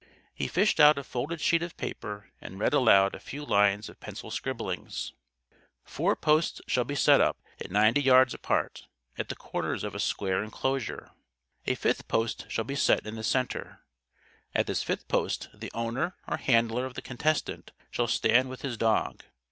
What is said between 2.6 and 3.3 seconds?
aloud a